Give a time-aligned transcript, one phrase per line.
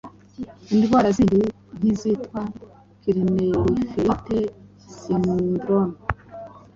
[0.73, 1.39] indwara zindi
[1.75, 2.39] nk'izitwa
[3.01, 4.45] klinelfelter
[5.01, 5.95] syndrome